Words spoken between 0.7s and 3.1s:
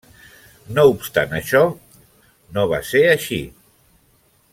No obstant això, no va ser